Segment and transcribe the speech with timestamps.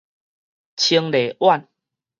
[0.77, 1.67] 清麗苑